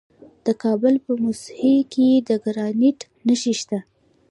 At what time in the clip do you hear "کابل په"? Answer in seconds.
0.63-1.11